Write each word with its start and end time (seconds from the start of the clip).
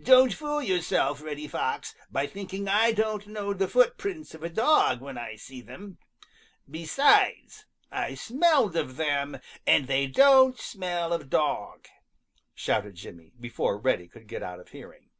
"Don't 0.00 0.32
fool 0.32 0.62
yourself, 0.62 1.20
Reddy 1.20 1.48
Fox, 1.48 1.96
by 2.12 2.28
thinking 2.28 2.68
I 2.68 2.92
don't 2.92 3.26
know 3.26 3.52
the 3.52 3.66
footprints 3.66 4.32
of 4.32 4.44
a 4.44 4.48
dog 4.48 5.00
when 5.00 5.18
I 5.18 5.34
see 5.34 5.62
them. 5.62 5.98
Besides, 6.70 7.66
I 7.90 8.14
smelled 8.14 8.76
of 8.76 8.94
them, 8.94 9.40
and 9.66 9.88
they 9.88 10.06
don't 10.06 10.56
smell 10.56 11.12
of 11.12 11.28
dog!" 11.28 11.88
shouted 12.54 12.94
Jimmy, 12.94 13.32
before 13.40 13.78
Reddy 13.80 14.06
could 14.06 14.28
get 14.28 14.44
out 14.44 14.60
of 14.60 14.68
hearing. 14.68 15.10